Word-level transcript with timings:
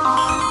esta 0.00 0.49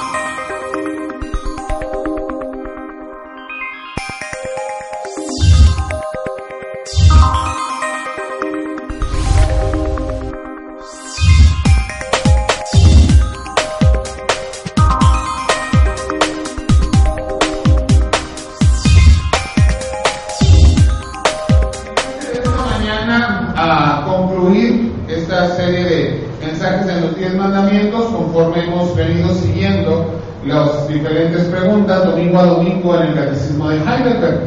10 27.19 27.35
mandamientos 27.35 28.05
conforme 28.05 28.63
hemos 28.63 28.95
venido 28.95 29.29
siguiendo 29.35 30.05
las 30.45 30.87
diferentes 30.87 31.43
preguntas 31.45 32.05
domingo 32.05 32.39
a 32.39 32.45
domingo 32.45 32.95
en 32.95 33.07
el 33.07 33.13
catecismo 33.13 33.69
de 33.69 33.75
Heidelberg. 33.75 34.39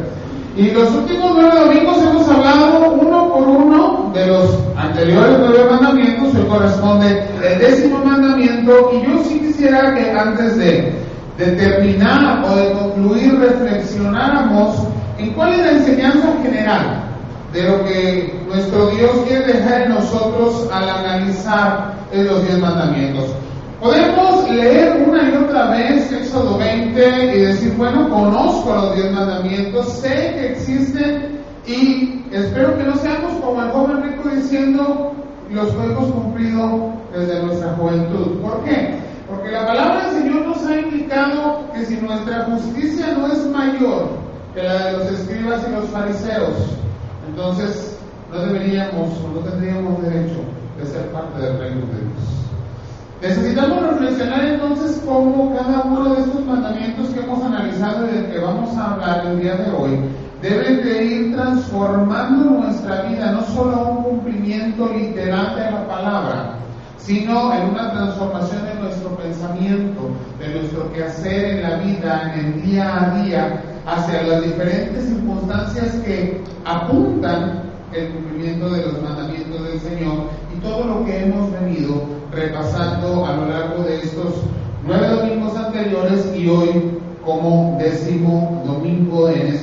Y 0.57 0.71
los 0.71 0.89
últimos 0.91 1.31
nueve 1.35 1.59
domingos 1.59 1.97
hemos 2.01 2.27
hablado 2.27 2.91
uno 2.93 3.33
por 3.33 3.47
uno 3.47 4.11
de 4.13 4.25
los 4.25 4.57
anteriores 4.75 5.37
nueve 5.39 5.65
mandamientos, 5.69 6.33
hoy 6.35 6.45
corresponde 6.49 7.27
el 7.43 7.59
décimo 7.59 8.03
mandamiento 8.03 8.91
y 8.93 9.07
yo 9.07 9.23
sí 9.23 9.39
quisiera 9.39 9.93
que 9.93 10.11
antes 10.11 10.57
de, 10.57 10.93
de 11.37 11.45
terminar 11.53 12.43
o 12.43 12.55
de 12.55 12.71
concluir 12.71 13.39
reflexionáramos 13.39 14.87
en 15.19 15.31
cuál 15.33 15.53
es 15.53 15.59
la 15.59 15.71
enseñanza 15.71 16.33
general 16.41 17.12
de 17.53 17.63
lo 17.63 17.85
que 17.85 18.33
nuestro 18.47 18.87
Dios 18.87 19.11
quiere 19.27 19.53
dejar 19.53 19.83
en 19.83 19.89
nosotros 19.93 20.67
al 20.71 20.89
analizar 20.89 21.93
los 22.11 22.43
diez 22.47 22.57
mandamientos. 22.57 23.25
Podemos 23.79 24.49
leer 24.49 25.05
una 25.07 25.29
y 25.29 25.35
otra 25.35 25.69
vez 25.71 26.11
Éxodo 26.11 26.57
20 26.57 27.35
y 27.35 27.41
decir, 27.41 27.73
bueno, 27.77 28.09
conozco 28.09 28.73
los 28.73 28.95
diez 28.95 29.11
mandamientos, 29.11 29.93
sé 29.93 30.09
que 30.09 30.51
existen 30.53 31.39
y 31.67 32.23
espero 32.31 32.77
que 32.77 32.83
no 32.83 32.95
seamos 32.95 33.33
como 33.41 33.61
el 33.61 33.69
joven 33.69 34.03
rico 34.03 34.29
diciendo, 34.29 35.13
los 35.51 35.69
hemos 35.73 36.11
cumplido 36.11 36.93
desde 37.15 37.43
nuestra 37.43 37.73
juventud. 37.73 38.39
¿Por 38.41 38.63
qué? 38.63 38.95
Porque 39.29 39.51
la 39.51 39.67
palabra 39.67 40.05
del 40.05 40.23
Señor 40.23 40.47
nos 40.47 40.65
ha 40.65 40.79
indicado 40.79 41.71
que 41.73 41.85
si 41.85 41.97
nuestra 41.97 42.45
justicia 42.45 43.13
no 43.17 43.27
es 43.27 43.45
mayor 43.47 44.07
que 44.55 44.63
la 44.63 44.85
de 44.85 44.91
los 44.93 45.11
escribas 45.11 45.61
y 45.67 45.71
los 45.71 45.89
fariseos, 45.89 46.77
entonces 47.27 47.97
no 48.31 48.39
deberíamos 48.39 49.09
o 49.23 49.27
no 49.35 49.39
tendríamos 49.41 50.01
derecho 50.01 50.41
de 50.77 50.85
ser 50.85 51.11
parte 51.11 51.41
del 51.41 51.59
reino 51.59 51.81
de 51.81 52.01
Dios. 52.01 52.43
Necesitamos 53.21 53.83
reflexionar 53.83 54.43
entonces 54.45 55.01
cómo 55.05 55.55
cada 55.55 55.83
uno 55.83 56.13
de 56.13 56.21
estos 56.21 56.45
mandamientos 56.45 57.07
que 57.09 57.21
hemos 57.21 57.41
analizado 57.43 58.05
y 58.07 58.11
del 58.11 58.25
que 58.31 58.39
vamos 58.39 58.75
a 58.75 58.93
hablar 58.93 59.25
el 59.27 59.39
día 59.39 59.55
de 59.55 59.71
hoy 59.71 59.99
deben 60.41 60.83
de 60.83 61.05
ir 61.05 61.35
transformando 61.35 62.59
nuestra 62.59 63.03
vida, 63.03 63.31
no 63.31 63.45
solo 63.45 63.87
un 63.87 64.03
cumplimiento 64.03 64.91
literal 64.93 65.55
de 65.55 65.71
la 65.71 65.87
palabra, 65.87 66.55
sino 66.97 67.53
en 67.53 67.69
una 67.69 67.93
transformación 67.93 68.65
de 68.65 68.75
nuestro 68.75 69.15
pensamiento, 69.15 70.09
de 70.39 70.59
nuestro 70.59 70.91
quehacer 70.91 71.45
en 71.45 71.61
la 71.61 71.77
vida, 71.77 72.33
en 72.33 72.45
el 72.45 72.61
día 72.61 73.03
a 73.03 73.23
día, 73.23 73.63
hacia 73.85 74.23
las 74.23 74.43
diferentes 74.43 75.05
circunstancias 75.05 75.95
que 76.05 76.41
apuntan 76.65 77.63
el 77.91 78.09
cumplimiento 78.09 78.69
de 78.69 78.85
los 78.85 79.01
mandamientos 79.01 79.67
del 79.67 79.79
Señor 79.79 80.29
y 80.55 80.59
todo 80.61 80.85
lo 80.85 81.05
que 81.05 81.23
hemos 81.23 81.51
venido 81.51 82.03
repasando 82.31 83.25
a 83.25 83.35
lo 83.35 83.45
largo 83.47 83.83
de 83.83 83.97
estos 83.97 84.33
nueve 84.85 85.07
domingos 85.07 85.55
anteriores 85.55 86.25
y 86.35 86.47
hoy 86.47 86.99
como 87.23 87.77
décimo 87.79 88.63
domingo 88.65 89.29
en 89.29 89.59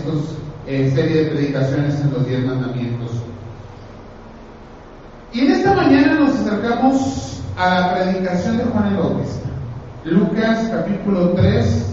eh, 0.66 0.92
serie 0.94 1.24
de 1.24 1.30
predicaciones 1.30 2.00
en 2.00 2.12
los 2.12 2.26
diez 2.26 2.44
mandamientos. 2.44 3.10
Y 5.32 5.40
en 5.40 5.52
esta 5.52 5.74
mañana 5.74 6.14
nos 6.14 6.30
acercamos 6.30 7.40
a 7.56 7.80
la 7.80 7.94
predicación 7.94 8.58
de 8.58 8.64
Juan 8.64 8.88
el 8.88 8.96
Bautista. 8.96 9.48
Lucas 10.04 10.70
capítulo 10.72 11.30
3 11.30 11.89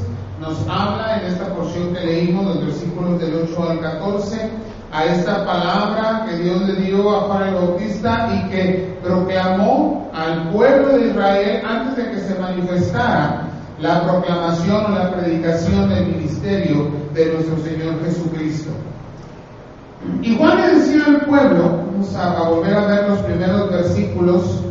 nos 0.47 0.59
habla 0.69 1.19
en 1.19 1.33
esta 1.33 1.53
porción 1.53 1.93
que 1.93 2.05
leímos, 2.05 2.45
los 2.45 2.65
versículos 2.65 3.19
del 3.19 3.47
8 3.51 3.69
al 3.69 3.79
14, 3.81 4.49
a 4.93 5.05
esta 5.05 5.45
palabra 5.45 6.25
que 6.27 6.37
Dios 6.37 6.61
le 6.61 6.75
dio 6.75 7.15
a 7.15 7.21
Juan 7.21 7.47
el 7.49 7.53
Bautista 7.55 8.29
y 8.33 8.49
que 8.49 8.97
proclamó 9.03 10.09
al 10.13 10.49
pueblo 10.51 10.97
de 10.97 11.09
Israel 11.09 11.61
antes 11.67 11.97
de 11.97 12.11
que 12.11 12.19
se 12.21 12.39
manifestara 12.39 13.49
la 13.81 14.01
proclamación 14.03 14.85
o 14.85 14.89
la 14.95 15.11
predicación 15.11 15.89
del 15.89 16.07
ministerio 16.07 16.87
de 17.13 17.33
nuestro 17.33 17.57
Señor 17.57 18.01
Jesucristo. 18.05 18.69
Y 20.21 20.37
Juan 20.37 20.61
le 20.61 20.75
decía 20.75 21.03
al 21.05 21.25
pueblo, 21.25 21.81
vamos 21.91 22.15
a, 22.15 22.37
a 22.37 22.49
volver 22.49 22.73
a 22.73 22.85
ver 22.85 23.09
los 23.09 23.19
primeros 23.19 23.69
versículos, 23.69 24.61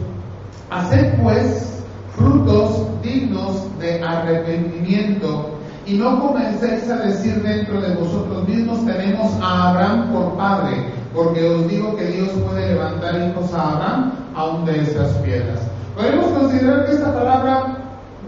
haced 0.70 1.20
pues 1.22 1.82
frutos 2.16 2.86
dignos 3.02 3.78
de 3.78 4.02
arrepentimiento 4.02 5.55
y 5.86 5.94
no 5.94 6.18
comencéis 6.20 6.90
a 6.90 6.96
decir 6.96 7.40
dentro 7.42 7.80
de 7.80 7.94
vosotros 7.94 8.46
mismos 8.48 8.84
tenemos 8.84 9.32
a 9.40 9.70
Abraham 9.70 10.12
por 10.12 10.36
padre, 10.36 10.84
porque 11.14 11.48
os 11.48 11.68
digo 11.68 11.94
que 11.94 12.06
Dios 12.06 12.30
puede 12.44 12.74
levantar 12.74 13.14
hijos 13.22 13.54
a 13.54 13.72
Abraham 13.72 14.12
aún 14.34 14.64
de 14.64 14.82
estas 14.82 15.12
piedras. 15.18 15.60
Podemos 15.94 16.26
considerar 16.26 16.86
que 16.86 16.92
esta 16.92 17.14
palabra 17.14 17.76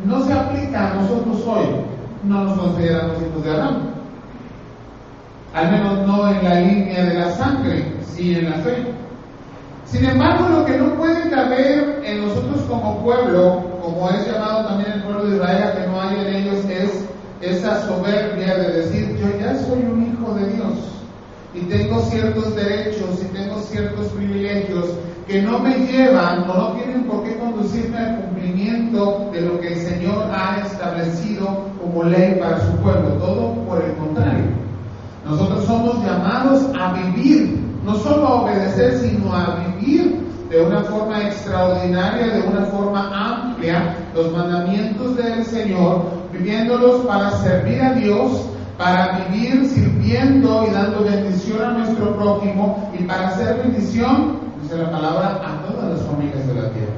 no 0.05 0.25
se 0.25 0.33
aplica 0.33 0.93
a 0.93 0.95
nosotros 0.95 1.45
hoy, 1.47 1.67
no 2.23 2.45
nos 2.45 2.59
consideramos 2.59 3.17
hijos 3.21 3.45
de 3.45 3.51
Abraham, 3.51 3.77
al 5.53 5.71
menos 5.73 6.07
no 6.07 6.29
en 6.29 6.45
la 6.45 6.55
línea 6.61 7.05
de 7.07 7.15
la 7.15 7.31
sangre, 7.33 7.93
sí 8.07 8.37
en 8.37 8.51
la 8.51 8.57
fe. 8.59 8.87
Sin 9.85 10.05
embargo, 10.05 10.49
lo 10.49 10.65
que 10.65 10.77
no 10.77 10.95
puede 10.95 11.29
caber 11.31 12.03
en 12.05 12.25
nosotros 12.25 12.61
como 12.69 13.03
pueblo, 13.03 13.63
como 13.83 14.11
es 14.11 14.31
llamado 14.31 14.67
también 14.67 14.93
el 14.93 15.03
pueblo 15.03 15.25
de 15.25 15.37
Israel, 15.37 15.73
que 15.77 15.87
no 15.89 16.01
hay 16.01 16.21
en 16.21 16.35
ellos, 16.37 16.65
es 16.67 17.08
esa 17.41 17.87
soberbia 17.87 18.57
de 18.57 18.73
decir, 18.73 19.17
yo 19.19 19.39
ya 19.39 19.55
soy 19.65 19.81
un 19.81 20.13
hijo 20.13 20.35
de 20.35 20.53
Dios 20.55 20.75
y 21.55 21.61
tengo 21.61 22.01
ciertos 22.03 22.55
derechos 22.55 23.23
y 23.23 23.37
tengo 23.37 23.59
ciertos 23.61 24.07
privilegios 24.09 24.87
que 25.27 25.43
no 25.43 25.59
me 25.59 25.77
llevan 25.87 26.49
o 26.51 26.55
no 26.55 26.73
tienen 26.73 27.05
por 27.05 27.23
qué 27.23 27.37
conducirme 27.37 27.99
al 27.99 28.17
cumplimiento 28.23 29.31
de 29.33 29.43
lo 29.43 29.61
que 29.61 29.75
el 29.75 29.81
Señor 29.81 30.31
ha 30.33 30.63
establecido 30.65 31.69
como 31.81 32.05
ley 32.05 32.37
para 32.41 32.61
su 32.61 32.73
pueblo. 32.79 33.11
Todo 33.21 33.55
por 33.67 33.83
el 33.83 33.93
contrario. 33.95 34.47
Nosotros 35.25 35.65
somos 35.65 36.03
llamados 36.03 36.63
a 36.79 36.95
vivir, 36.95 37.59
no 37.85 37.95
solo 37.97 38.27
a 38.27 38.43
obedecer, 38.43 38.99
sino 38.99 39.35
a 39.35 39.57
vivir 39.57 40.19
de 40.49 40.63
una 40.63 40.83
forma 40.85 41.23
extraordinaria, 41.27 42.27
de 42.29 42.49
una 42.49 42.65
forma 42.67 43.11
amplia, 43.13 43.97
los 44.15 44.33
mandamientos 44.33 45.17
del 45.17 45.45
Señor, 45.45 46.18
viviéndolos 46.39 47.07
para 47.07 47.31
servir 47.39 47.81
a 47.83 47.93
Dios, 47.95 48.49
para 48.77 49.19
vivir 49.19 49.67
sirviendo 49.67 50.67
y 50.69 50.73
dando 50.73 51.05
bendición 51.05 51.63
a 51.63 51.79
nuestro 51.79 52.17
prójimo 52.17 52.91
y 52.99 53.03
para 53.05 53.29
hacer 53.29 53.57
bendición, 53.59 54.39
dice 54.63 54.77
la 54.77 54.91
palabra, 54.91 55.41
a 55.45 55.67
todas 55.67 55.91
las 55.91 56.03
familias 56.03 56.47
de 56.47 56.55
la 56.55 56.71
tierra. 56.71 56.93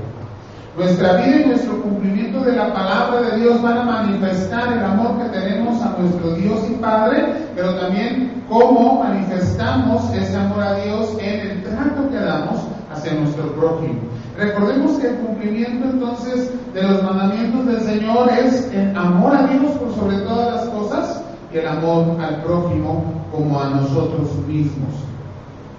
Nuestra 0.76 1.14
vida 1.14 1.40
y 1.40 1.46
nuestro 1.46 1.82
cumplimiento 1.82 2.40
de 2.42 2.52
la 2.52 2.72
palabra 2.72 3.22
de 3.22 3.40
Dios 3.40 3.60
van 3.60 3.78
a 3.78 3.84
manifestar 3.84 4.72
el 4.72 4.84
amor 4.84 5.18
que 5.18 5.38
tenemos 5.38 5.82
a 5.82 5.96
nuestro 5.98 6.34
Dios 6.34 6.60
y 6.70 6.74
Padre, 6.74 7.26
pero 7.56 7.74
también 7.74 8.44
cómo 8.48 9.02
manifestamos 9.02 10.12
ese 10.14 10.36
amor 10.36 10.62
a 10.62 10.74
Dios 10.76 11.16
en 11.20 11.40
el 11.40 11.62
trato 11.64 12.08
que 12.10 12.16
damos 12.16 12.60
hacia 12.92 13.14
nuestro 13.14 13.52
prójimo. 13.54 14.09
Recordemos 14.40 14.92
que 14.92 15.08
el 15.08 15.16
cumplimiento 15.16 15.90
entonces 15.90 16.50
de 16.72 16.82
los 16.82 17.02
mandamientos 17.02 17.66
del 17.66 17.80
Señor 17.82 18.30
es 18.30 18.72
el 18.72 18.96
amor 18.96 19.36
a 19.36 19.46
Dios 19.46 19.72
por 19.72 19.94
sobre 19.94 20.16
todas 20.20 20.54
las 20.54 20.64
cosas 20.70 21.22
y 21.52 21.58
el 21.58 21.68
amor 21.68 22.16
al 22.18 22.42
prójimo 22.42 23.04
como 23.30 23.60
a 23.60 23.68
nosotros 23.68 24.34
mismos. 24.48 24.94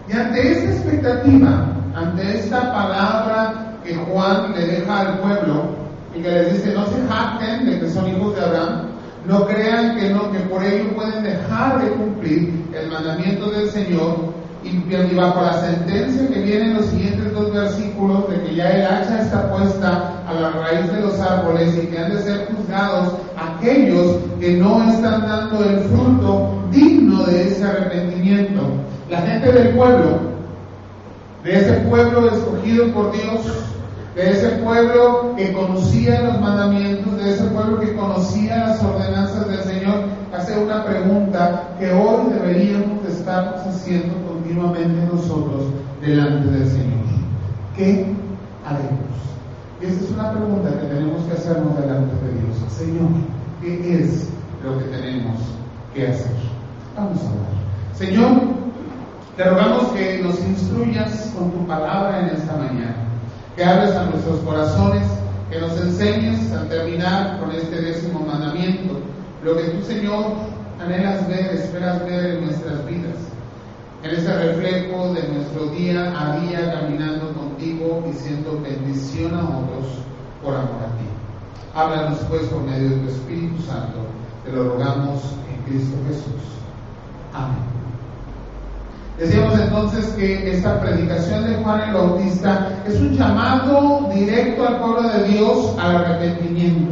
Y 0.08 0.14
ante 0.14 0.52
esta 0.52 0.74
expectativa, 0.74 1.70
ante 1.96 2.38
esta 2.38 2.72
palabra 2.72 3.78
que 3.84 3.96
Juan 3.96 4.54
le 4.54 4.68
deja 4.68 5.00
al 5.00 5.20
pueblo 5.22 5.64
y 6.16 6.22
que 6.22 6.30
les 6.30 6.54
dice, 6.54 6.76
no 6.76 6.86
se 6.86 7.02
jacten 7.10 7.66
de 7.66 7.80
que 7.80 7.90
son 7.90 8.10
hijos 8.10 8.36
de 8.36 8.46
Abraham, 8.46 8.82
no 9.26 9.48
crean 9.48 9.98
que 9.98 10.12
no, 10.12 10.32
que 10.32 10.40
por 10.42 10.64
ello 10.64 10.88
pueden 10.94 11.24
dejar 11.24 11.84
de 11.84 11.90
cumplir 11.94 12.64
el 12.80 12.92
mandamiento 12.92 13.50
del 13.50 13.72
Señor 13.72 14.31
y, 14.64 15.16
bajo 15.16 15.42
la 15.42 15.60
sentencia 15.62 16.28
que 16.28 16.40
viene 16.40 16.66
en 16.66 16.74
los 16.76 16.86
siguientes 16.86 17.34
dos 17.34 17.52
versículos 17.52 18.30
de 18.30 18.42
que 18.44 18.56
ya 18.56 18.70
el 18.70 18.86
hacha 18.86 19.22
está 19.22 19.52
puesta 19.52 20.24
a 20.28 20.34
la 20.34 20.52
raíz 20.52 20.92
de 20.92 21.02
los 21.02 21.20
árboles 21.20 21.76
y 21.82 21.88
que 21.88 21.98
han 21.98 22.12
de 22.12 22.22
ser 22.22 22.48
juzgados 22.48 23.14
aquellos 23.38 24.18
que 24.40 24.58
no 24.58 24.84
están 24.92 25.22
dando 25.22 25.64
el 25.64 25.80
fruto 25.80 26.64
digno 26.72 27.24
de 27.24 27.48
ese 27.48 27.64
arrepentimiento. 27.64 28.62
La 29.10 29.22
gente 29.22 29.52
del 29.52 29.70
pueblo, 29.76 30.20
de 31.44 31.58
ese 31.58 31.74
pueblo 31.90 32.30
escogido 32.32 32.88
por 32.94 33.12
Dios, 33.12 33.42
de 34.16 34.30
ese 34.30 34.50
pueblo 34.64 35.34
que 35.38 35.54
conocía 35.54 36.22
los 36.22 36.40
mandamientos, 36.40 37.18
de 37.18 37.34
ese 37.34 37.46
pueblo 37.46 37.80
que 37.80 37.96
conocía 37.96 38.58
las 38.58 38.84
ordenanzas 38.84 39.48
del 39.48 39.64
Señor, 39.64 40.04
hace 40.38 40.58
una 40.58 40.86
pregunta 40.86 41.70
que 41.80 41.92
hoy 41.92 42.32
deberíamos 42.34 43.06
estar 43.08 43.64
haciendo 43.68 44.14
continuamente 44.56 45.08
nosotros 45.14 45.64
delante 46.02 46.50
del 46.50 46.68
Señor. 46.68 47.06
¿Qué 47.76 48.14
haremos? 48.66 49.12
Esa 49.82 50.06
es 50.06 50.12
una 50.12 50.32
pregunta 50.32 50.70
que 50.70 50.88
tenemos 50.88 51.24
que 51.24 51.34
hacernos 51.34 51.78
delante 51.78 52.14
de 52.26 52.34
Dios. 52.34 52.72
Señor, 52.72 53.10
¿qué 53.62 54.00
es 54.00 54.30
lo 54.64 54.78
que 54.78 54.86
tenemos 54.86 55.38
que 55.94 56.08
hacer? 56.08 56.32
Vamos 56.96 57.18
a 57.24 57.30
hablar. 57.30 57.96
Señor, 57.96 58.42
te 59.38 59.44
rogamos 59.46 59.84
que 59.94 60.22
nos 60.22 60.40
instruyas 60.42 61.34
con 61.38 61.52
tu 61.52 61.66
palabra 61.66 62.20
en 62.20 62.36
esta 62.36 62.56
mañana, 62.58 62.96
que 63.56 63.64
hables 63.64 63.96
a 63.96 64.06
nuestros 64.06 64.40
corazones, 64.42 65.08
que 65.50 65.60
nos 65.60 65.80
enseñes 65.80 66.52
a 66.52 66.68
terminar 66.68 67.40
con 67.40 67.52
este 67.52 67.82
décimo 67.82 68.20
mandamiento, 68.20 69.00
lo 69.44 69.56
que 69.56 69.64
tú, 69.64 69.84
Señor, 69.86 70.26
anhelas 70.80 71.28
ver, 71.28 71.56
esperas 71.56 72.06
ver 72.06 72.36
en 72.36 72.46
nuestras 72.46 72.86
vidas, 72.86 73.16
en 74.04 74.12
ese 74.12 74.34
reflejo 74.34 75.14
de 75.14 75.28
nuestro 75.28 75.68
día 75.68 76.12
a 76.20 76.40
día 76.40 76.74
caminando 76.74 77.34
contigo 77.34 78.04
y 78.10 78.14
siendo 78.14 78.60
bendición 78.62 79.36
a 79.36 79.44
otros 79.44 79.86
por 80.44 80.56
amor 80.56 80.82
a 80.82 80.98
ti. 80.98 81.06
Háblanos 81.76 82.20
pues 82.30 82.44
por 82.48 82.64
medio 82.64 82.90
de 82.90 82.96
tu 82.98 83.10
Espíritu 83.10 83.62
Santo, 83.62 84.00
te 84.44 84.52
lo 84.52 84.70
rogamos 84.70 85.22
en 85.50 85.72
Cristo 85.72 85.96
Jesús. 86.08 86.42
Amén. 87.34 87.72
Decíamos 89.20 89.60
entonces 89.60 90.06
que 90.18 90.52
esta 90.52 90.82
predicación 90.82 91.44
de 91.46 91.56
Juan 91.64 91.82
el 91.82 91.94
Bautista 91.94 92.70
es 92.88 93.00
un 93.00 93.12
llamado 93.12 94.10
directo 94.12 94.68
al 94.68 94.80
pueblo 94.80 95.04
de 95.10 95.24
Dios 95.28 95.76
al 95.80 95.98
arrepentimiento. 95.98 96.92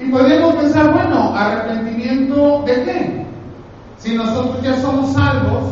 Y 0.00 0.10
podemos 0.10 0.56
pensar, 0.56 0.92
bueno, 0.92 1.32
arrepentimiento 1.36 2.64
de 2.66 2.72
qué? 2.82 3.09
Si 4.00 4.14
nosotros 4.14 4.62
ya 4.62 4.80
somos 4.80 5.12
salvos, 5.12 5.62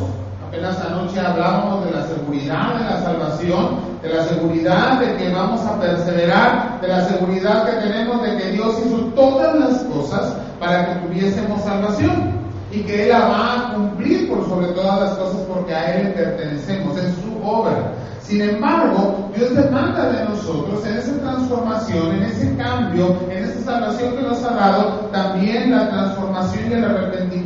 apenas 0.47 0.79
anoche 0.85 1.19
hablábamos 1.19 1.87
de 1.87 1.93
la 1.93 2.07
seguridad 2.07 2.75
de 2.75 2.85
la 2.85 3.01
salvación, 3.01 3.79
de 4.03 4.09
la 4.11 4.25
seguridad 4.25 5.01
de 5.01 5.17
que 5.17 5.33
vamos 5.33 5.65
a 5.65 5.81
perseverar, 5.81 6.79
de 6.83 6.89
la 6.89 7.05
seguridad 7.07 7.65
que 7.65 7.89
tenemos 7.89 8.23
de 8.23 8.37
que 8.37 8.51
Dios 8.51 8.75
hizo 8.85 8.99
todas 9.15 9.55
las 9.59 9.79
cosas 9.85 10.35
para 10.61 10.87
que 10.87 11.07
tuviésemos 11.07 11.63
salvación 11.63 12.39
y 12.71 12.81
que 12.81 13.05
Él 13.05 13.09
la 13.09 13.21
va 13.21 13.55
a 13.55 13.75
cumplir 13.75 14.29
por 14.29 14.47
sobre 14.47 14.67
todas 14.69 15.01
las 15.01 15.11
cosas 15.19 15.41
porque 15.49 15.75
a 15.75 15.95
Él 15.95 16.13
pertenecemos, 16.13 16.99
es 16.99 17.15
su 17.15 17.43
obra. 17.43 17.95
Sin 18.21 18.43
embargo, 18.43 19.31
Dios 19.35 19.55
demanda 19.55 20.13
de 20.13 20.25
nosotros 20.27 20.85
en 20.87 20.99
esa 20.99 21.19
transformación, 21.19 22.13
en 22.17 22.25
ese 22.25 22.55
cambio, 22.59 23.17
en 23.31 23.43
esa 23.43 23.63
salvación 23.63 24.17
que 24.17 24.23
nos 24.23 24.45
ha 24.45 24.51
dado, 24.51 24.85
también 25.13 25.71
la 25.71 25.89
transformación 25.89 26.71
y 26.71 26.75
el 26.75 26.85
arrepentimiento 26.85 27.39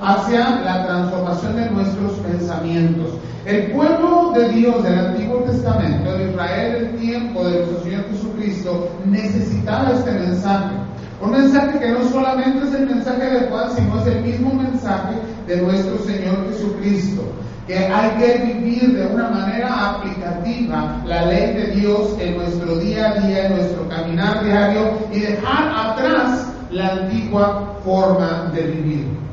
hacia 0.00 0.60
la 0.60 0.86
transformación 0.86 1.56
de 1.56 1.70
nuestros 1.70 2.12
pensamientos. 2.20 3.08
El 3.46 3.72
pueblo 3.72 4.32
de 4.34 4.48
Dios 4.50 4.82
del 4.82 4.98
Antiguo 4.98 5.38
Testamento, 5.38 6.12
de 6.16 6.30
Israel 6.30 6.72
del 6.72 7.00
tiempo 7.00 7.44
de 7.44 7.58
nuestro 7.58 7.82
Señor 7.82 8.04
Jesucristo, 8.10 8.88
necesitaba 9.06 9.92
este 9.92 10.12
mensaje. 10.12 10.76
Un 11.22 11.30
mensaje 11.32 11.78
que 11.78 11.90
no 11.90 12.02
solamente 12.04 12.66
es 12.66 12.74
el 12.74 12.86
mensaje 12.86 13.30
de 13.30 13.48
Juan, 13.48 13.70
sino 13.76 14.00
es 14.00 14.06
el 14.06 14.22
mismo 14.22 14.54
mensaje 14.54 15.14
de 15.46 15.56
nuestro 15.62 15.98
Señor 16.04 16.46
Jesucristo. 16.50 17.22
Que 17.66 17.78
hay 17.78 18.10
que 18.18 18.44
vivir 18.44 18.96
de 18.96 19.06
una 19.06 19.30
manera 19.30 19.90
aplicativa 19.90 21.02
la 21.06 21.26
ley 21.26 21.54
de 21.54 21.66
Dios 21.76 22.16
en 22.20 22.36
nuestro 22.36 22.76
día 22.76 23.10
a 23.10 23.20
día, 23.20 23.46
en 23.46 23.56
nuestro 23.56 23.88
caminar 23.88 24.44
diario 24.44 24.98
y 25.12 25.20
dejar 25.20 25.72
atrás 25.76 26.52
la 26.70 26.88
antigua 26.88 27.74
forma 27.84 28.50
de 28.54 28.62
vivir. 28.62 29.29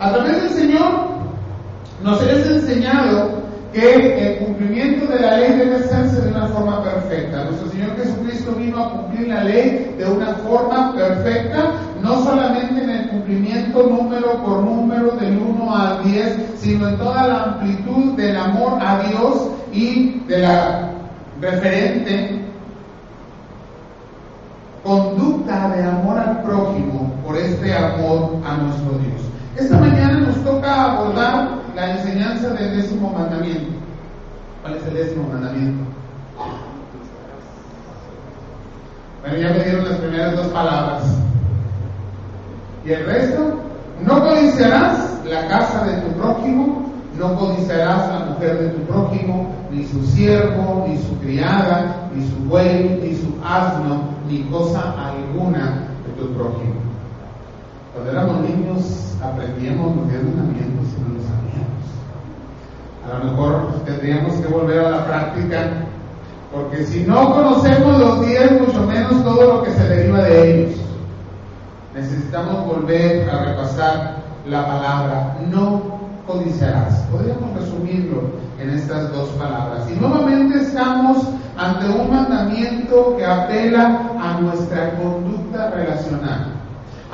A 0.00 0.12
través 0.12 0.42
del 0.42 0.50
Señor 0.50 1.08
nos 2.04 2.22
es 2.22 2.46
enseñado 2.46 3.48
que 3.72 4.32
el 4.32 4.38
cumplimiento 4.38 5.06
de 5.06 5.20
la 5.20 5.36
ley 5.38 5.52
debe 5.54 5.76
hacerse 5.76 6.20
de 6.20 6.30
una 6.30 6.46
forma 6.46 6.84
perfecta. 6.84 7.44
Nuestro 7.44 7.68
Señor 7.70 7.96
Jesucristo 7.96 8.52
vino 8.52 8.84
a 8.84 8.92
cumplir 8.92 9.28
la 9.28 9.42
ley 9.42 9.94
de 9.98 10.04
una 10.06 10.34
forma 10.34 10.94
perfecta, 10.94 11.72
no 12.00 12.22
solamente 12.22 12.82
en 12.82 12.90
el 12.90 13.08
cumplimiento 13.08 13.82
número 13.88 14.42
por 14.44 14.62
número 14.62 15.10
del 15.16 15.36
1 15.36 15.76
al 15.76 16.04
10, 16.04 16.36
sino 16.56 16.88
en 16.88 16.96
toda 16.96 17.26
la 17.26 17.42
amplitud 17.42 18.14
del 18.14 18.36
amor 18.36 18.78
a 18.80 19.02
Dios 19.02 19.50
y 19.72 20.20
de 20.28 20.38
la 20.38 20.90
referente 21.40 22.40
conducta 24.84 25.68
de 25.76 25.82
amor 25.82 26.18
al 26.18 26.42
prójimo 26.42 27.12
por 27.26 27.36
este 27.36 27.74
amor 27.74 28.36
a 28.46 28.56
nuestro 28.56 28.92
Dios. 28.98 29.37
Esta 29.58 29.76
mañana 29.76 30.20
nos 30.20 30.36
toca 30.44 30.92
abordar 30.92 31.48
la 31.74 31.90
enseñanza 31.96 32.50
del 32.50 32.76
décimo 32.76 33.10
mandamiento. 33.10 33.72
¿Cuál 34.62 34.76
es 34.76 34.86
el 34.86 34.94
décimo 34.94 35.28
mandamiento? 35.28 35.84
Bueno, 39.20 39.36
ya 39.36 39.48
me 39.50 39.64
dieron 39.64 39.88
las 39.88 39.98
primeras 39.98 40.36
dos 40.36 40.46
palabras. 40.48 41.02
¿Y 42.84 42.92
el 42.92 43.04
resto? 43.04 43.60
No 44.06 44.22
codiciarás 44.22 45.20
la 45.24 45.48
casa 45.48 45.84
de 45.86 46.02
tu 46.02 46.12
prójimo, 46.12 46.92
no 47.18 47.34
codiciarás 47.34 48.08
la 48.10 48.26
mujer 48.26 48.60
de 48.60 48.68
tu 48.68 48.82
prójimo, 48.82 49.52
ni 49.72 49.84
su 49.86 50.06
siervo, 50.06 50.86
ni 50.88 50.96
su 50.98 51.18
criada, 51.18 52.08
ni 52.14 52.24
su 52.28 52.36
buey, 52.48 53.00
ni 53.02 53.16
su 53.16 53.34
asno, 53.44 54.02
ni 54.28 54.42
cosa 54.44 54.94
alguna 54.96 55.88
de 56.06 56.22
tu 56.22 56.32
prójimo. 56.32 56.87
Cuando 57.92 58.10
éramos 58.10 58.40
niños 58.42 59.14
aprendíamos 59.22 59.96
los 59.96 60.08
diez 60.08 60.22
mandamientos 60.22 60.86
y 60.96 61.00
no 61.00 61.14
los 61.14 61.24
sabíamos. 61.24 61.84
A 63.04 63.18
lo 63.18 63.30
mejor 63.30 63.84
tendríamos 63.84 64.34
que 64.34 64.48
volver 64.48 64.80
a 64.80 64.90
la 64.90 65.06
práctica, 65.06 65.70
porque 66.52 66.84
si 66.84 67.04
no 67.04 67.34
conocemos 67.34 67.98
los 67.98 68.26
diez, 68.26 68.60
mucho 68.60 68.82
menos 68.86 69.24
todo 69.24 69.54
lo 69.54 69.62
que 69.62 69.72
se 69.72 69.88
deriva 69.88 70.22
de 70.22 70.62
ellos. 70.62 70.80
Necesitamos 71.94 72.66
volver 72.66 73.28
a 73.30 73.44
repasar 73.44 74.18
la 74.46 74.66
palabra, 74.66 75.36
no 75.48 75.98
codiciarás. 76.26 77.00
Podríamos 77.10 77.54
resumirlo 77.58 78.22
en 78.60 78.70
estas 78.70 79.10
dos 79.12 79.28
palabras. 79.30 79.90
Y 79.90 79.98
nuevamente 79.98 80.60
estamos 80.60 81.26
ante 81.56 81.88
un 81.88 82.10
mandamiento 82.10 83.16
que 83.16 83.24
apela 83.24 84.12
a 84.20 84.40
nuestra 84.40 84.94
conducta 84.96 85.70
relacional 85.70 86.47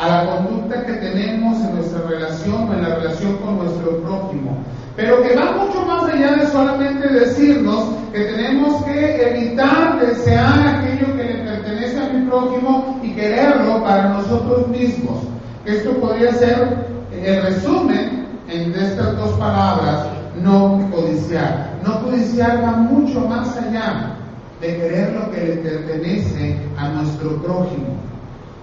a 0.05 0.09
la 0.09 0.37
conducta 0.37 0.85
que 0.85 0.93
tenemos 0.95 1.61
en 1.61 1.77
nuestra 1.77 2.03
relación 2.03 2.69
o 2.69 2.75
en 2.75 2.83
la 2.83 2.97
relación 2.97 3.37
con 3.39 3.59
nuestro 3.59 3.99
prójimo, 4.03 4.59
pero 4.97 5.23
que 5.23 5.35
va 5.35 5.53
mucho 5.53 5.85
más 5.87 6.05
allá 6.05 6.37
de 6.37 6.47
solamente 6.49 7.09
decirnos 7.09 7.89
que 8.13 8.21
tenemos 8.21 8.85
que 8.85 9.29
evitar 9.29 9.99
desear 10.01 10.59
aquello 10.69 11.17
que 11.17 11.25
le 11.25 11.35
pertenece 11.45 12.01
a 12.01 12.09
mi 12.11 12.27
prójimo 12.27 13.01
y 13.03 13.13
quererlo 13.13 13.83
para 13.83 14.11
nosotros 14.11 14.69
mismos. 14.69 15.21
Esto 15.65 15.93
podría 15.95 16.33
ser 16.35 16.77
el 17.11 17.43
resumen 17.43 18.27
de 18.47 18.85
estas 18.85 19.17
dos 19.17 19.31
palabras, 19.39 20.07
no 20.43 20.89
codiciar. 20.93 21.71
No 21.85 22.03
codiciar 22.03 22.63
va 22.63 22.73
mucho 22.73 23.21
más 23.23 23.57
allá 23.57 24.17
de 24.61 24.77
querer 24.77 25.13
lo 25.13 25.31
que 25.31 25.45
le 25.45 25.57
pertenece 25.57 26.57
a 26.79 26.89
nuestro 26.91 27.43
prójimo. 27.43 27.89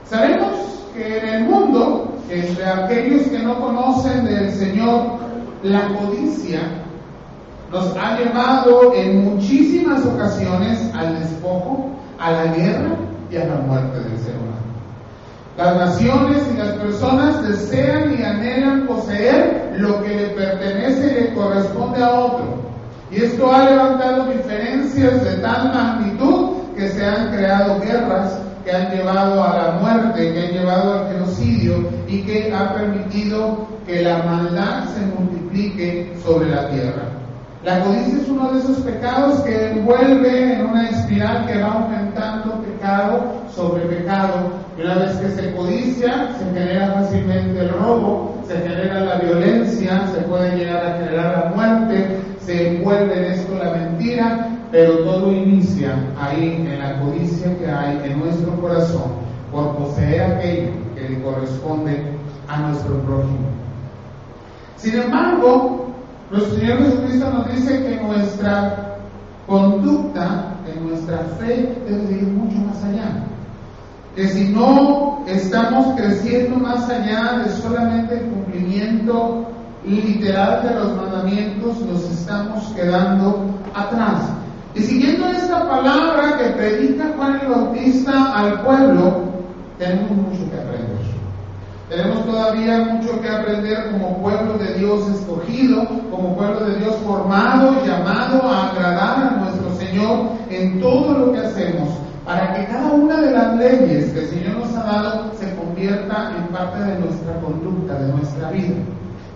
Sabemos 0.06 0.71
que 0.94 1.18
en 1.18 1.30
el 1.30 1.44
mundo, 1.46 2.16
entre 2.30 2.66
aquellos 2.66 3.28
que 3.28 3.40
no 3.40 3.60
conocen 3.60 4.26
del 4.26 4.52
Señor, 4.52 5.20
la 5.64 5.88
codicia 5.90 6.60
nos 7.72 7.96
ha 7.96 8.18
llevado 8.18 8.94
en 8.94 9.24
muchísimas 9.24 10.06
ocasiones 10.06 10.92
al 10.94 11.20
despojo, 11.20 11.90
a 12.20 12.32
la 12.32 12.46
guerra 12.48 12.96
y 13.32 13.38
a 13.38 13.46
la 13.46 13.56
muerte 13.56 14.00
del 14.00 14.18
ser 14.20 14.36
humano. 14.36 14.52
Las 15.58 15.76
naciones 15.76 16.44
y 16.54 16.58
las 16.58 16.72
personas 16.74 17.48
desean 17.48 18.18
y 18.18 18.24
anhelan 18.24 18.88
poseer 18.88 19.74
lo 19.78 20.04
que 20.04 20.16
le 20.16 20.28
pertenece 20.30 21.08
y 21.08 21.24
le 21.24 21.34
corresponde 21.34 22.04
a 22.04 22.12
otro. 22.12 22.62
Y 23.12 23.24
esto 23.24 23.54
ha 23.54 23.70
levantado 23.70 24.26
diferencias 24.28 25.24
de 25.24 25.36
tal 25.38 25.74
magnitud 25.74 26.52
que 26.76 26.88
se 26.90 27.06
han 27.06 27.32
creado 27.32 27.80
guerras 27.82 28.38
que 28.64 28.72
han 28.72 28.92
llevado 28.92 29.44
a 29.44 29.58
la 29.58 29.72
muerte, 29.80 30.34
que 30.34 30.48
han 30.48 30.54
llevado 30.54 30.94
al 30.94 31.14
genocidio 31.14 31.90
y 32.08 32.22
que 32.24 32.54
ha 32.54 32.74
permitido 32.74 33.68
que 33.86 34.02
la 34.02 34.20
maldad 34.24 34.86
se 34.94 35.02
multiplique 35.06 36.14
sobre 36.24 36.50
la 36.50 36.70
tierra. 36.70 37.04
La 37.64 37.80
codicia 37.82 38.18
es 38.20 38.28
uno 38.28 38.52
de 38.52 38.60
esos 38.60 38.78
pecados 38.80 39.40
que 39.42 39.70
envuelve 39.70 40.54
en 40.54 40.66
una 40.66 40.90
espiral 40.90 41.46
que 41.46 41.62
va 41.62 41.74
aumentando 41.74 42.60
pecado 42.64 43.34
sobre 43.54 43.86
pecado. 43.86 44.52
Una 44.80 44.96
vez 44.96 45.12
que 45.18 45.30
se 45.30 45.52
codicia, 45.54 46.30
se 46.40 46.60
genera 46.60 46.88
fácilmente 46.94 47.60
el 47.60 47.70
robo, 47.70 48.36
se 48.48 48.58
genera 48.58 49.02
la 49.02 49.16
violencia, 49.18 50.08
se 50.12 50.22
puede 50.22 50.58
llegar 50.58 50.84
a 50.84 50.98
generar 50.98 51.38
la 51.38 51.52
muerte, 51.56 52.18
se 52.44 52.78
envuelve 52.78 53.16
en 53.16 53.34
esto 53.34 53.56
la 53.64 53.72
mentira, 53.72 54.48
pero 54.72 55.00
todo 55.00 55.32
inicia 55.32 55.96
ahí 56.20 56.66
en 56.66 56.80
la 56.80 57.00
codicia 57.02 57.58
que 57.58 57.70
hay 57.70 58.02
en 58.06 58.20
nuestro 58.20 58.56
corazón 58.62 59.12
por 59.52 59.76
poseer 59.76 60.22
aquello 60.22 60.72
que 60.96 61.10
le 61.10 61.22
corresponde 61.22 62.02
a 62.48 62.60
nuestro 62.60 62.98
prójimo. 63.00 63.50
Sin 64.78 64.96
embargo, 64.96 65.88
nuestro 66.32 66.58
Señor 66.58 66.80
Jesucristo 66.80 67.30
nos 67.30 67.52
dice 67.54 67.84
que 67.84 68.02
nuestra 68.02 68.98
conducta, 69.46 70.56
que 70.66 70.80
nuestra 70.80 71.18
fe 71.40 71.78
debe 71.88 72.14
ir 72.14 72.28
mucho 72.28 72.58
más 72.60 72.82
allá. 72.84 73.26
Que 74.16 74.28
si 74.30 74.50
no 74.50 75.24
estamos 75.28 75.96
creciendo 75.98 76.58
más 76.58 76.90
allá 76.90 77.40
de 77.40 77.50
solamente 77.50 78.16
el 78.16 78.22
cumplimiento 78.22 79.46
literal 79.86 80.64
de 80.64 80.76
los 80.76 80.96
mandamientos, 80.96 81.80
nos 81.82 82.04
estamos 82.10 82.64
quedando 82.76 83.46
atrás. 83.74 84.41
Y 84.74 84.82
siguiendo 84.82 85.28
esta 85.28 85.68
palabra 85.68 86.38
que 86.38 86.50
predica 86.52 87.12
Juan 87.18 87.40
el 87.42 87.48
Bautista 87.50 88.34
al 88.34 88.62
pueblo, 88.62 89.24
tenemos 89.78 90.12
mucho 90.12 90.50
que 90.50 90.58
aprender. 90.58 90.92
Tenemos 91.90 92.26
todavía 92.26 92.78
mucho 92.86 93.20
que 93.20 93.28
aprender 93.28 93.92
como 93.92 94.22
pueblo 94.22 94.58
de 94.58 94.76
Dios 94.76 95.10
escogido, 95.10 95.86
como 96.10 96.38
pueblo 96.38 96.66
de 96.68 96.80
Dios 96.80 96.96
formado, 97.06 97.86
llamado 97.86 98.48
a 98.48 98.70
agradar 98.70 99.28
a 99.28 99.38
nuestro 99.42 99.76
Señor 99.76 100.30
en 100.50 100.80
todo 100.80 101.18
lo 101.18 101.34
que 101.34 101.40
hacemos, 101.40 101.90
para 102.24 102.54
que 102.54 102.66
cada 102.68 102.94
una 102.94 103.20
de 103.20 103.32
las 103.32 103.58
leyes 103.58 104.14
que 104.14 104.22
el 104.22 104.30
Señor 104.30 104.58
nos 104.60 104.74
ha 104.78 104.84
dado 104.84 105.32
se 105.38 105.54
convierta 105.56 106.32
en 106.38 106.46
parte 106.56 106.80
de 106.80 107.00
nuestra 107.00 107.34
conducta, 107.42 108.00
de 108.00 108.14
nuestra 108.14 108.52
vida, 108.52 108.76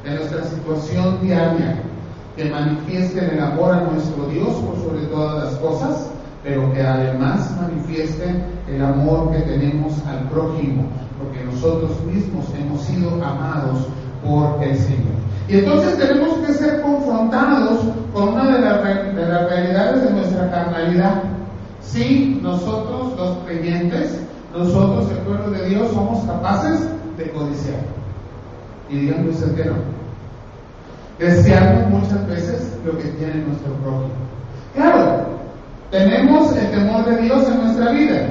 de 0.06 0.12
nuestra 0.12 0.44
situación 0.46 1.20
diaria, 1.22 1.76
que 2.36 2.50
manifiesten 2.50 3.30
el 3.32 3.40
amor 3.40 3.72
a 3.72 3.82
nuestro 3.82 4.26
Dios 4.28 4.50
por 4.56 4.76
sobre 4.84 5.06
todas 5.08 5.44
las 5.44 5.54
cosas, 5.56 6.10
pero 6.44 6.72
que 6.74 6.82
además 6.82 7.50
manifiesten 7.62 8.44
el 8.70 8.84
amor 8.84 9.32
que 9.32 9.40
tenemos 9.40 9.94
al 10.06 10.30
prójimo, 10.30 10.86
porque 11.18 11.44
nosotros 11.46 11.92
mismos 12.04 12.46
hemos 12.60 12.82
sido 12.82 13.12
amados 13.24 13.88
por 14.26 14.62
el 14.64 14.78
Señor. 14.78 15.16
Y 15.48 15.60
entonces 15.60 15.98
tenemos 15.98 16.38
que 16.40 16.54
ser 16.54 16.82
confrontados 16.82 17.80
con 18.14 18.30
una 18.30 18.46
de, 18.46 18.60
las 18.60 19.50
realidades 19.50 20.04
de 20.04 20.10
nuestra 20.12 20.52
carnalidad. 20.52 21.24
Si 21.82 22.40
nosotros 22.42 23.16
los 23.18 23.38
creyentes, 23.46 24.20
nosotros 24.54 25.10
el 25.12 25.18
pueblo 25.20 25.52
de 25.52 25.70
Dios 25.70 25.92
somos 25.92 26.26
capaces 26.26 26.82
de 27.18 27.30
codiciar. 27.30 27.80
Y 28.90 28.98
díganme 28.98 29.30
usted 29.30 29.56
que 29.56 29.66
no 29.66 29.95
deseamos 31.20 31.90
muchas 31.90 32.28
veces 32.28 32.78
lo 32.86 32.98
que 32.98 33.06
tiene 33.10 33.36
nuestro 33.36 33.74
prójimo. 33.76 34.14
Claro, 34.74 35.26
tenemos 35.92 36.56
el 36.56 36.72
temor 36.72 37.06
de 37.06 37.18
Dios 37.22 37.48
en 37.48 37.64
nuestra 37.64 37.92
vida. 37.92 38.30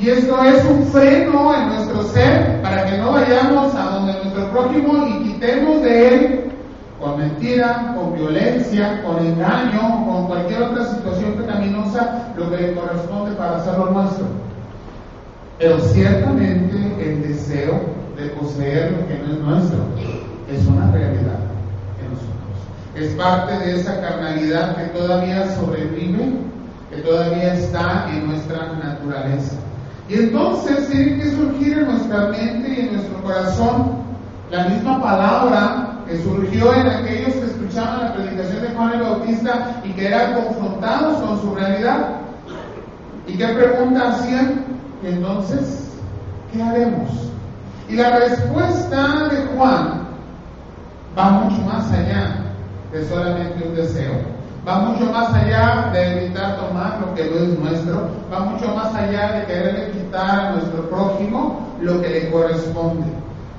Y 0.00 0.10
esto 0.10 0.42
es 0.42 0.64
un 0.64 0.84
freno 0.86 1.54
en 1.54 1.68
nuestro 1.68 2.02
ser 2.04 2.60
para 2.62 2.84
que 2.86 2.98
no 2.98 3.12
vayamos 3.12 3.74
a 3.74 3.90
donde 3.90 4.14
nuestro 4.14 4.50
prójimo 4.50 5.06
y 5.06 5.22
quitemos 5.24 5.82
de 5.82 6.08
él 6.08 6.40
con 7.00 7.18
mentira, 7.18 7.94
con 7.94 8.14
violencia, 8.14 9.02
con 9.04 9.24
engaño, 9.24 10.06
con 10.06 10.26
cualquier 10.26 10.62
otra 10.62 10.86
situación 10.86 11.34
pecaminosa, 11.34 12.32
lo 12.36 12.50
que 12.50 12.56
le 12.56 12.74
corresponde 12.74 13.32
para 13.36 13.58
hacerlo 13.58 13.90
nuestro. 13.90 14.24
Pero 15.58 15.78
ciertamente 15.80 16.76
el 16.98 17.22
deseo 17.22 17.80
de 18.16 18.26
poseer 18.30 18.92
lo 18.92 19.06
que 19.06 19.18
no 19.18 19.32
es 19.32 19.38
nuestro 19.40 19.78
es 20.50 20.66
una 20.66 20.90
realidad 20.90 21.43
es 22.94 23.12
parte 23.14 23.58
de 23.58 23.80
esa 23.80 24.00
carnalidad 24.00 24.76
que 24.76 24.84
todavía 24.98 25.52
sobrevive, 25.56 26.32
que 26.90 26.96
todavía 26.98 27.54
está 27.54 28.06
en 28.08 28.28
nuestra 28.28 28.72
naturaleza. 28.72 29.56
Y 30.08 30.14
entonces 30.14 30.88
tiene 30.90 31.18
que 31.18 31.30
surgir 31.30 31.78
en 31.78 31.86
nuestra 31.86 32.28
mente 32.28 32.68
y 32.68 32.80
en 32.80 32.94
nuestro 32.94 33.20
corazón 33.22 34.04
la 34.50 34.68
misma 34.68 35.02
palabra 35.02 35.98
que 36.06 36.22
surgió 36.22 36.72
en 36.74 36.86
aquellos 36.86 37.32
que 37.34 37.46
escuchaban 37.46 38.00
la 38.00 38.14
predicación 38.14 38.62
de 38.62 38.68
Juan 38.68 38.92
el 38.92 39.00
Bautista 39.00 39.80
y 39.82 39.90
que 39.92 40.06
eran 40.06 40.34
confrontados 40.34 41.18
con 41.20 41.40
su 41.40 41.54
realidad. 41.54 42.10
¿Y 43.26 43.36
qué 43.36 43.46
pregunta 43.48 44.10
hacían? 44.10 44.64
Entonces, 45.02 45.88
¿qué 46.52 46.62
haremos? 46.62 47.10
Y 47.88 47.96
la 47.96 48.18
respuesta 48.18 49.28
de 49.30 49.46
Juan 49.56 50.04
va 51.18 51.30
mucho 51.30 51.62
más 51.62 51.90
allá 51.90 52.43
es 52.94 53.08
solamente 53.08 53.66
un 53.66 53.74
deseo. 53.74 54.12
Va 54.66 54.78
mucho 54.78 55.12
más 55.12 55.34
allá 55.34 55.90
de 55.92 56.24
evitar 56.24 56.56
tomar 56.56 56.98
lo 57.00 57.14
que 57.14 57.24
no 57.24 57.36
es 57.36 57.58
nuestro, 57.58 58.08
va 58.32 58.40
mucho 58.40 58.74
más 58.74 58.94
allá 58.94 59.32
de 59.32 59.44
quererle 59.44 59.90
quitar 59.90 60.40
a 60.40 60.52
nuestro 60.52 60.88
prójimo 60.88 61.68
lo 61.82 62.00
que 62.00 62.08
le 62.08 62.30
corresponde. 62.30 63.06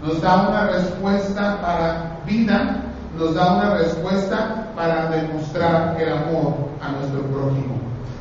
Nos 0.04 0.22
da 0.22 0.48
una 0.50 0.68
respuesta 0.68 1.60
para 1.62 2.18
vida, 2.26 2.78
nos 3.18 3.36
da 3.36 3.56
una 3.56 3.76
respuesta 3.76 4.68
para 4.76 5.10
demostrar 5.10 5.96
el 6.00 6.12
amor 6.12 6.56
a 6.82 6.92
nuestro 6.92 7.22
prójimo. 7.28 7.76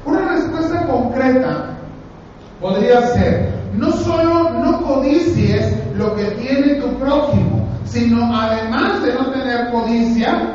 Una 0.04 0.20
respuesta 0.28 0.86
concreta 0.86 1.70
podría 2.60 3.00
ser, 3.08 3.50
no 3.74 3.92
solo 3.92 4.50
no 4.50 4.82
codicies 4.82 5.74
lo 5.96 6.14
que 6.16 6.24
tiene 6.32 6.74
tu 6.74 6.88
prójimo, 6.98 7.66
sino 7.84 8.34
además 8.36 9.02
de 9.02 9.14
no 9.14 9.30
tener 9.30 9.70
codicia, 9.70 10.53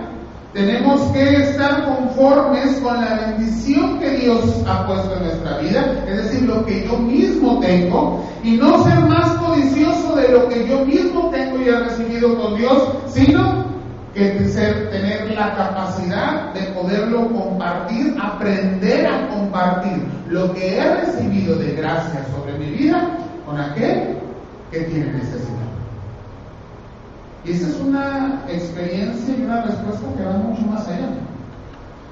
tenemos 0.54 1.02
que 1.12 1.36
estar 1.36 1.86
conformes 1.86 2.80
con 2.80 3.00
la 3.00 3.16
bendición 3.16 4.00
que 4.00 4.10
Dios 4.18 4.64
ha 4.68 4.88
puesto 4.88 5.16
en 5.16 5.24
nuestra 5.24 5.58
vida, 5.60 6.04
es 6.08 6.18
decir, 6.18 6.42
lo 6.44 6.66
que 6.66 6.86
yo 6.86 6.98
mismo 6.98 7.60
tengo, 7.60 8.26
y 8.44 8.52
no 8.54 8.84
ser 8.84 9.00
más 9.02 9.30
codicioso 9.34 10.16
de 10.16 10.30
lo 10.30 10.50
que 10.50 10.68
yo 10.68 10.86
mismo 10.86 11.30
tengo 11.30 11.62
y 11.62 11.70
he 11.70 11.80
recibido 11.80 12.36
con 12.40 12.56
Dios, 12.58 12.90
sino 13.08 13.70
que 14.14 14.48
ser, 14.50 14.90
tener 14.90 15.32
la 15.32 15.56
capacidad 15.56 16.54
de 16.54 16.62
poderlo 16.74 17.28
compartir, 17.32 18.16
aprender 18.20 19.06
a 19.06 19.28
compartir 19.30 20.04
lo 20.30 20.52
que 20.54 20.78
he 20.78 20.96
recibido 20.96 21.56
de 21.58 21.74
gracia 21.74 22.26
sobre 22.36 22.58
mi 22.58 22.72
vida 22.72 23.18
con 23.46 23.60
aquel 23.60 24.18
que 24.72 24.80
tiene 24.82 25.14
necesidad. 25.14 25.69
Esa 27.50 27.68
es 27.68 27.80
una 27.80 28.44
experiencia 28.48 29.36
y 29.36 29.42
una 29.42 29.64
respuesta 29.64 30.06
que 30.16 30.24
va 30.24 30.34
mucho 30.34 30.62
más 30.68 30.88
allá. 30.88 31.10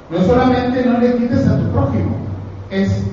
No 0.09 0.23
solamente 0.23 0.83
no 0.83 0.97
le 0.97 1.15
quites 1.15 1.45
a 1.47 1.59
tu 1.59 1.71
prójimo, 1.73 2.15
es 2.71 3.03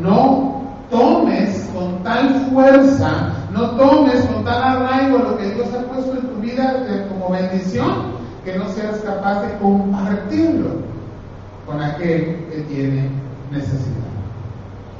no 0.00 0.62
tomes 0.90 1.68
con 1.74 2.00
tal 2.04 2.50
fuerza, 2.52 3.32
no 3.52 3.70
tomes 3.70 4.20
con 4.26 4.44
tal 4.44 4.62
arraigo 4.62 5.18
lo 5.18 5.36
que 5.38 5.54
Dios 5.54 5.66
ha 5.74 5.92
puesto 5.92 6.12
en 6.12 6.28
tu 6.28 6.40
vida 6.40 6.84
como 7.08 7.30
bendición, 7.30 8.12
que 8.44 8.56
no 8.56 8.68
seas 8.68 8.98
capaz 9.00 9.42
de 9.42 9.58
compartirlo 9.58 10.68
con 11.66 11.82
aquel 11.82 12.46
que 12.52 12.64
tiene 12.68 13.08
necesidad. 13.50 13.91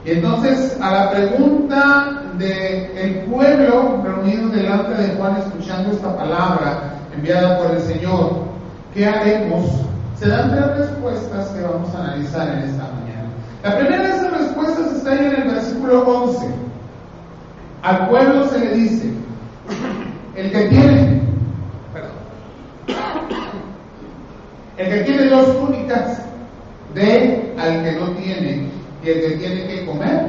Entonces, 0.04 0.76
a 0.80 0.90
la 0.90 1.10
pregunta 1.12 2.22
del 2.36 2.90
el 2.96 3.14
pueblo 3.30 4.02
reunido 4.02 4.48
delante 4.48 5.00
de 5.00 5.14
Juan 5.14 5.36
escuchando 5.36 5.92
esta 5.92 6.16
palabra 6.16 6.94
enviada 7.14 7.58
por 7.58 7.70
el 7.70 7.82
Señor, 7.82 8.42
¿qué 8.92 9.06
haremos? 9.06 9.64
Se 10.18 10.28
dan 10.28 10.50
tres 10.50 10.88
respuestas 10.88 11.48
que 11.50 11.62
vamos 11.62 11.94
a 11.94 12.00
analizar 12.00 12.48
en 12.48 12.58
esta 12.70 12.82
mañana. 12.82 13.28
La 13.62 13.78
primera 13.78 14.02
de 14.02 14.10
esas 14.10 14.38
respuestas 14.38 14.92
está 14.92 15.12
ahí 15.12 15.18
en 15.24 15.34
el 15.42 15.48
versículo 15.48 16.00
11. 16.00 16.46
Al 17.82 18.08
pueblo 18.08 18.48
se 18.48 18.58
le 18.58 18.74
dice, 18.74 19.12
el 20.34 20.50
que 20.50 20.62
tiene, 20.64 21.22
perdón, 21.92 22.98
el 24.78 24.88
que 24.88 25.00
tiene 25.04 25.26
dos 25.26 25.58
túnicas, 25.60 26.22
de 26.92 27.54
al 27.58 27.84
que 27.84 27.92
no 27.92 28.06
tiene 28.10 28.71
y 29.04 29.08
el 29.08 29.20
que 29.20 29.36
tiene 29.36 29.66
que 29.66 29.86
comer 29.86 30.26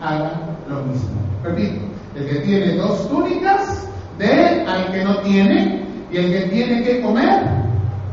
haga 0.00 0.32
lo 0.68 0.82
mismo. 0.84 1.20
Repito, 1.42 1.84
el 2.14 2.28
que 2.28 2.34
tiene 2.40 2.76
dos 2.76 3.08
túnicas, 3.08 3.88
de 4.18 4.64
al 4.66 4.92
que 4.92 5.04
no 5.04 5.18
tiene, 5.18 5.82
y 6.10 6.16
el 6.16 6.32
que 6.32 6.40
tiene 6.50 6.82
que 6.82 7.00
comer, 7.00 7.42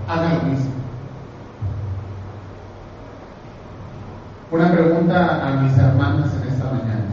haga 0.07 0.33
lo 0.35 0.49
mismo. 0.49 0.69
Una 4.51 4.71
pregunta 4.71 5.47
a 5.47 5.61
mis 5.61 5.77
hermanas 5.77 6.31
en 6.41 6.49
esta 6.51 6.65
mañana. 6.65 7.05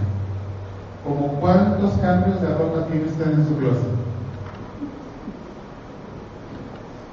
¿Como 1.05 1.39
cuántos 1.41 1.93
cambios 1.99 2.41
de 2.41 2.49
ropa 2.55 2.87
tiene 2.87 3.07
usted 3.07 3.31
en 3.31 3.47
su 3.47 3.57
closet? 3.57 3.97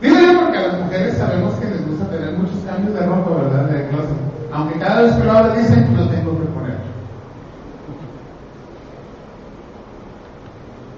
Yo 0.01 0.39
porque 0.41 0.57
a 0.57 0.67
las 0.67 0.79
mujeres 0.79 1.17
sabemos 1.17 1.53
que 1.55 1.65
les 1.65 1.87
gusta 1.87 2.09
tener 2.09 2.31
muchos 2.37 2.57
cambios 2.65 2.93
de 2.93 3.05
ropa, 3.05 3.41
¿verdad? 3.41 3.69
De 3.69 3.87
closet. 3.89 4.32
Aunque 4.53 4.77
cada 4.77 5.01
vez 5.01 5.13
que 5.13 5.23
lo 5.23 5.31
hablan 5.31 5.57
dicen, 5.57 5.97
lo 5.97 6.07
tengo 6.09 6.39
que 6.39 6.45
poner. 6.45 6.77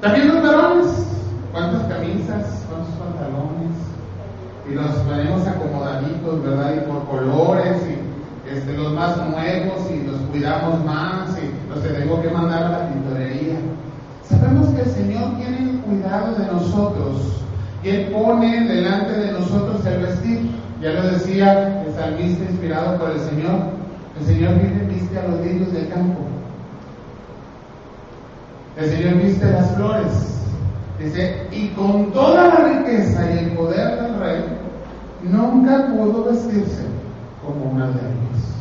También 0.01 0.27
los 0.27 0.43
varones, 0.43 1.07
cuántas 1.53 1.83
camisas, 1.83 2.65
cuántos 2.69 2.93
pantalones, 2.95 3.75
y 4.69 4.73
los 4.75 4.91
ponemos 5.07 5.47
acomodaditos, 5.47 6.43
¿verdad? 6.43 6.73
Y 6.75 6.79
por 6.89 7.05
colores, 7.07 7.81
y 7.87 8.53
este, 8.53 8.73
los 8.73 8.91
más 8.93 9.15
nuevos, 9.17 9.89
y 9.89 10.05
los 10.05 10.19
cuidamos 10.31 10.83
más, 10.83 11.29
y 11.39 11.69
los 11.69 11.81
tenemos 11.81 12.19
que 12.19 12.29
mandar 12.29 12.63
a 12.63 12.69
la 12.69 12.89
tintorería. 12.89 13.55
Sabemos 14.29 14.67
que 14.69 14.81
el 14.81 14.89
Señor 14.89 15.37
tiene 15.37 15.79
cuidado 15.81 16.35
de 16.35 16.45
nosotros, 16.47 17.41
y 17.83 17.89
Él 17.89 18.11
pone 18.11 18.67
delante 18.67 19.13
de 19.13 19.31
nosotros 19.31 19.85
el 19.85 20.01
vestir. 20.01 20.51
Ya 20.81 20.91
lo 20.91 21.03
decía 21.07 21.83
el 21.83 21.93
salmista 21.95 22.44
por 22.73 23.11
el 23.11 23.19
Señor, 23.19 23.59
el 24.19 24.25
Señor 24.25 24.53
viste 24.89 25.19
a 25.19 25.27
los 25.27 25.39
niños 25.41 25.71
del 25.71 25.87
campo. 25.89 26.21
El 28.77 28.89
Señor 28.89 29.15
viste 29.15 29.51
las 29.51 29.75
flores. 29.75 30.41
Dice, 30.99 31.47
y 31.51 31.67
con 31.69 32.11
toda 32.11 32.47
la 32.47 32.55
riqueza 32.55 33.31
y 33.31 33.37
el 33.39 33.51
poder 33.51 34.01
del 34.01 34.19
rey, 34.19 34.45
nunca 35.23 35.87
pudo 35.87 36.23
vestirse 36.25 36.85
como 37.45 37.71
una 37.71 37.87
de 37.87 37.99
ellas. 37.99 38.55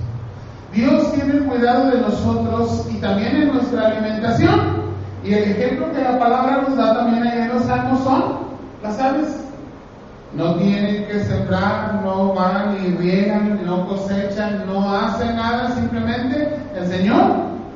Dios 0.73 1.13
tiene 1.13 1.39
cuidado 1.47 1.91
de 1.91 2.01
nosotros 2.01 2.87
y 2.91 2.97
también 2.97 3.37
en 3.37 3.55
nuestra 3.55 3.87
alimentación. 3.87 4.85
Y 5.23 5.33
el 5.33 5.53
ejemplo 5.53 5.93
que 5.93 6.03
la 6.03 6.19
palabra 6.19 6.63
nos 6.69 6.77
da 6.77 6.95
también 6.95 7.23
ahí 7.23 7.43
en 7.43 7.49
los 7.49 7.65
salmos 7.65 8.01
son 8.03 8.23
las 8.83 8.99
aves. 8.99 9.44
No 10.37 10.57
tienen 10.57 11.07
que 11.07 11.21
sembrar, 11.21 12.01
no 12.03 12.35
van 12.35 12.77
y 12.85 12.89
riegan, 12.97 13.65
no 13.65 13.87
cosechan, 13.87 14.65
no 14.67 14.93
hacen 14.93 15.37
nada, 15.37 15.75
simplemente 15.77 16.57
el 16.77 16.89
Señor 16.89 17.54